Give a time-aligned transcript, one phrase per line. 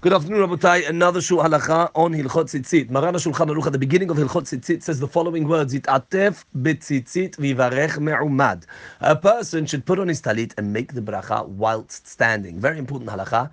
[0.00, 0.88] Good afternoon, Rabotai.
[0.88, 2.88] Another shul halacha on Hilchot Tzitzit.
[2.88, 7.34] Maran Shulchan Aruch at the beginning of Hilchot Tzitzit says the following words: It'atef betzitzit
[7.34, 8.62] vivarech me'umad.
[9.00, 12.60] A person should put on his talit and make the bracha whilst standing.
[12.60, 13.50] Very important halacha.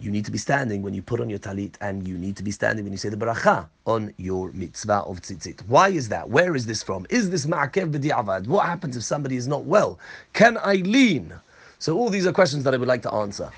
[0.00, 2.42] You need to be standing when you put on your talit, and you need to
[2.42, 5.60] be standing when you say the bracha on your mitzvah of tzitzit.
[5.68, 6.30] Why is that?
[6.30, 7.06] Where is this from?
[7.10, 8.46] Is this ma'akev b'di'avad?
[8.46, 9.98] What happens if somebody is not well?
[10.32, 11.34] Can I lean?
[11.78, 13.50] So all these are questions that I would like to answer.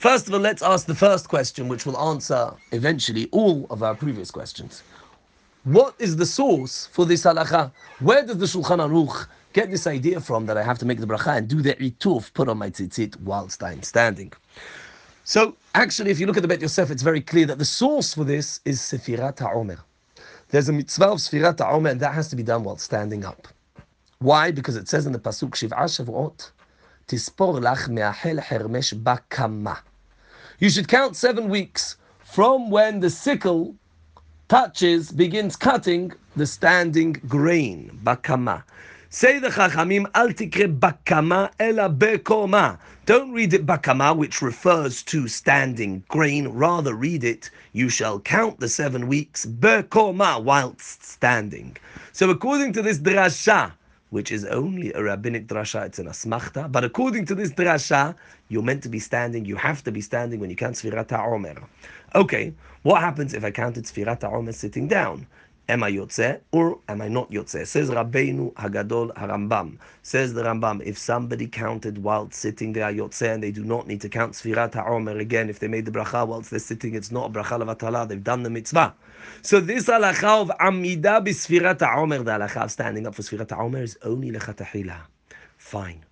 [0.00, 3.94] First of all, let's ask the first question, which will answer eventually all of our
[3.94, 4.82] previous questions.
[5.64, 7.70] What is the source for this halacha?
[7.98, 11.06] Where does the Shulchan Aruch get this idea from that I have to make the
[11.06, 14.32] bracha and do the ituf, put on my tzitzit whilst I'm standing?
[15.24, 18.14] So, actually, if you look at the Bet Yosef, it's very clear that the source
[18.14, 19.80] for this is Sefirat HaOmer.
[20.48, 23.48] There's a mitzvah of Sefirat HaOmer, and that has to be done while standing up.
[24.20, 24.50] Why?
[24.50, 26.52] Because it says in the Pasuk, Shiv'a Shavuot,
[27.06, 29.80] Tispor lach me'achel hermesh bakama.
[30.60, 33.74] You should count seven weeks from when the sickle
[34.46, 38.62] touches, begins cutting the standing grain, bakama.
[39.08, 42.78] Say the Chachamim, al tikre bakama ela bekoma.
[43.06, 46.48] Don't read it bakama, which refers to standing grain.
[46.48, 51.74] Rather read it, you shall count the seven weeks bekoma whilst standing.
[52.12, 53.72] So according to this drasha,
[54.10, 56.70] which is only a rabbinic drasha, it's an asmachta.
[56.70, 58.14] But according to this drasha,
[58.48, 61.64] you're meant to be standing, you have to be standing when you count Sfirat HaOmer.
[62.14, 65.26] Okay, what happens if I counted Sfirat HaOmer sitting down?
[65.70, 67.64] Am I Yotze or am I not Yotze?
[67.64, 69.78] Says Rabbeinu Hagadol Harambam.
[70.02, 73.86] Says the Rambam, if somebody counted while sitting they are Yotze and they do not
[73.86, 77.12] need to count Sfirat HaOmer again, if they made the bracha whilst they're sitting, it's
[77.12, 78.92] not a bracha levatala, they've done the mitzvah.
[79.42, 83.82] So this halacha of Amida b'Sfirat HaOmer, the halacha of standing up for Sfirat HaOmer
[83.82, 84.96] is only lechatahila.
[85.56, 86.04] Fine.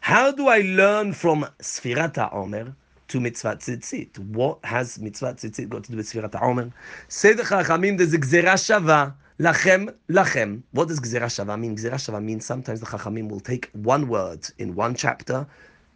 [0.00, 2.74] How do I learn from Sfirat HaOmer?
[3.12, 4.18] To mitzvah tzitzit.
[4.18, 6.72] What has mitzvah tzitzit got to do with Sfirat HaOmer?
[7.08, 10.62] Say the Chachamim, there's a gzera shava, lachem, lachem.
[10.70, 11.76] What does gzera shava mean?
[11.76, 15.46] Gzera shava means sometimes the Chachamim will take one word in one chapter,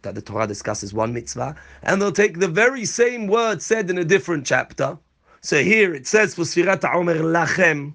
[0.03, 3.97] that the Torah discusses one mitzvah, and they'll take the very same word said in
[3.97, 4.95] a different chapter.
[5.41, 7.93] So here it says for Sfirat HaOmer, lachem,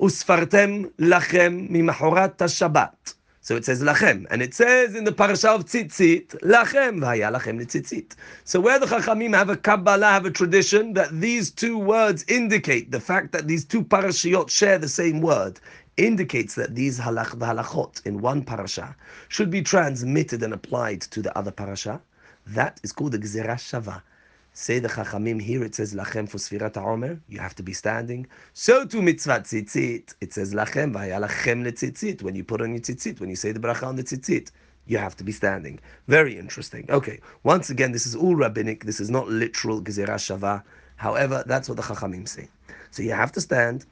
[0.00, 3.14] usfartem lachem mimahorat Shabbat.
[3.44, 7.60] So it says lachem, and it says in the parasha of tzitzit, lachem v'haya lachem
[7.60, 8.14] tzitzit.
[8.44, 12.92] So where the chachamim have a kabbalah, have a tradition that these two words indicate
[12.92, 15.58] the fact that these two parashiot share the same word,
[15.96, 18.94] indicates that these halach the halachot in one parasha
[19.28, 22.00] should be transmitted and applied to the other parasha.
[22.46, 24.02] That is called the gzera shava.
[24.54, 28.26] Say the Chachamim here, it says Lachem for Sfirat HaOmer, you have to be standing.
[28.52, 32.22] So to Mitzvah Tzitzit, it says Lachem, Vaya Lachem Tzitzit.
[32.22, 34.50] When you put on your Tzitzit, when you say the bracha on the Tzitzit,
[34.86, 35.80] you have to be standing.
[36.06, 36.84] Very interesting.
[36.90, 40.62] Okay, once again, this is all rabbinic, this is not literal Gezerah Shava.
[40.96, 42.48] However, that's what the Chachamim say.
[42.90, 43.86] So you have to stand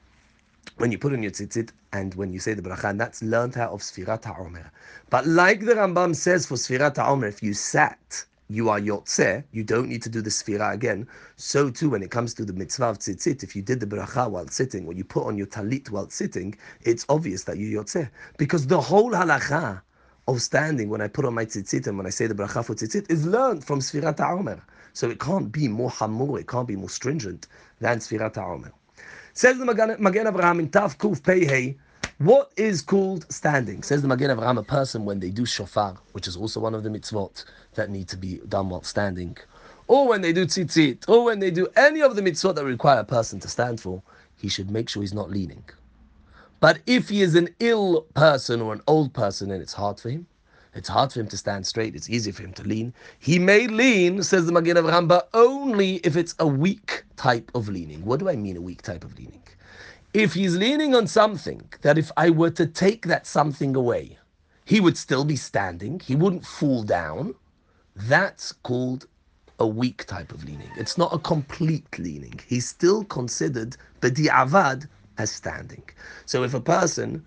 [0.76, 3.56] when you put on your tzitzit and when you say the bracha, and that's learned
[3.56, 4.70] out of Sfirat HaOmer.
[5.08, 9.62] But like the Rambam says for Sfirat HaOmer, if you sat, you are yotze, you
[9.62, 11.06] don't need to do the sfira again.
[11.36, 14.28] So too, when it comes to the mitzvah of tzitzit, if you did the bracha
[14.28, 18.10] while sitting, when you put on your talit while sitting, it's obvious that you're yotze.
[18.38, 19.80] Because the whole halacha
[20.26, 22.74] of standing when I put on my tzitzit and when I say the bracha for
[22.74, 24.60] tzitzit is learned from sfirat ha'omer.
[24.94, 27.46] So it can't be more hamur, it can't be more stringent
[27.78, 28.72] than sfirat ha'omer.
[29.32, 31.76] Says the Magen Avraham in Tav Kuf Pei
[32.20, 33.82] what is called standing?
[33.82, 36.82] Says the Magen Avraham, a person when they do shofar, which is also one of
[36.82, 39.38] the mitzvot that need to be done while standing,
[39.88, 43.00] or when they do tzitzit, or when they do any of the mitzvot that require
[43.00, 44.02] a person to stand for,
[44.36, 45.64] he should make sure he's not leaning.
[46.60, 50.10] But if he is an ill person or an old person and it's hard for
[50.10, 50.26] him,
[50.74, 52.92] it's hard for him to stand straight, it's easy for him to lean.
[53.18, 57.70] He may lean, says the Magen Avraham, but only if it's a weak type of
[57.70, 58.04] leaning.
[58.04, 59.42] What do I mean, a weak type of leaning?
[60.12, 64.18] If he's leaning on something that if I were to take that something away,
[64.64, 67.34] he would still be standing, he wouldn't fall down,
[67.94, 69.06] that's called
[69.58, 70.70] a weak type of leaning.
[70.76, 72.40] It's not a complete leaning.
[72.46, 75.82] He's still considered bedi'avad as standing.
[76.26, 77.24] So if a person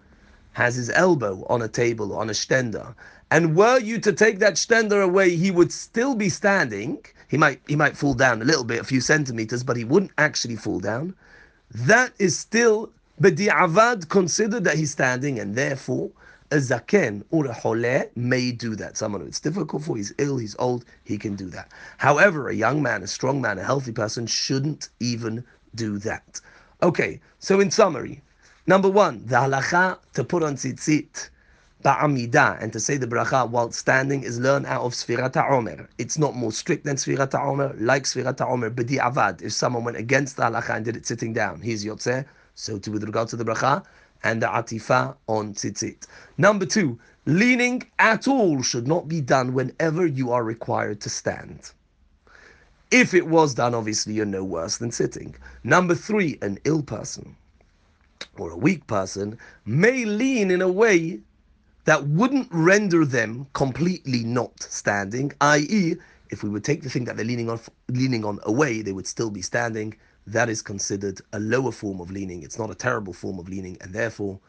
[0.53, 2.95] has his elbow on a table on a stender,
[3.31, 7.03] and were you to take that stender away, he would still be standing.
[7.27, 10.11] He might he might fall down a little bit, a few centimeters, but he wouldn't
[10.17, 11.15] actually fall down
[11.73, 12.91] that is still
[13.21, 16.11] bedi'avad considered that he's standing, and therefore
[16.51, 18.95] a zaken or a choleh may do that.
[18.95, 21.71] Someone who it's difficult for, he's ill, he's old, he can do that.
[21.97, 25.43] However, a young man, a strong man, a healthy person shouldn't even
[25.73, 26.39] do that.
[26.83, 28.21] Okay, so in summary,
[28.67, 31.29] number one, the halacha to put on tzitzit
[31.83, 35.87] ba'amida, and to say the bracha while standing is learned out of Sfirat HaOmer.
[35.97, 39.41] It's not more strict than Sfirat HaOmer, like Sfirat HaOmer, b'di avad.
[39.41, 42.25] If someone went against the halacha and did it sitting down, he's yotzeh.
[42.55, 43.83] So too with regard to the bracha
[44.23, 46.07] and the atifa on tzitzit.
[46.37, 51.71] Number two, leaning at all should not be done whenever you are required to stand.
[52.91, 55.35] If it was done, obviously you're no worse than sitting.
[55.63, 57.35] Number three, an ill person
[58.37, 61.19] or a weak person may lean in a way
[61.85, 65.95] that wouldn't render them completely not standing, i.e.,
[66.29, 67.59] if we would take the thing that they're leaning on
[67.89, 69.95] leaning on away, they would still be standing.
[70.25, 72.43] That is considered a lower form of leaning.
[72.43, 74.39] It's not a terrible form of leaning, and therefore,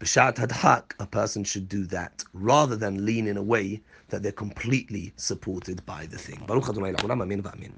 [0.00, 4.32] b'shat hadhak, a person should do that rather than lean in a way that they're
[4.32, 6.42] completely supported by the thing.
[6.46, 7.74] Baruch Adonai Amin